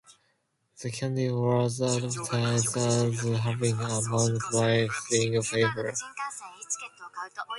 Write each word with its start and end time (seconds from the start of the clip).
The 0.81 0.89
candy 0.89 1.29
was 1.29 1.79
advertised 1.79 2.75
as 2.75 3.21
having 3.21 3.75
a 3.79 3.99
"long-lasting" 3.99 5.39
flavor. 5.43 5.93